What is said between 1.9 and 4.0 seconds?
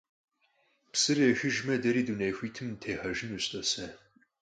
дуней хуитым дытехьэжынущ, тӀасэ!